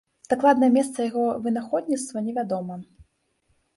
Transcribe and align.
Дакладнае 0.31 0.69
месца 0.77 1.05
яго 1.09 1.25
вынаходніцтва 1.45 2.27
невядома. 2.31 2.83